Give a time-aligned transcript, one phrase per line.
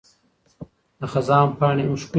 [0.99, 2.07] د خزان پاڼې هم ښکلي دي.